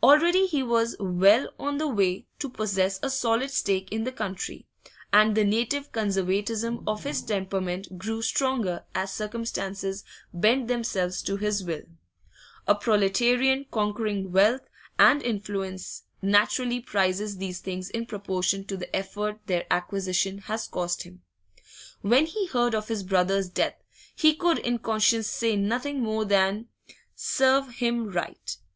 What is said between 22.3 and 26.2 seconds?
heard of his brother's death, he could in conscience say nothing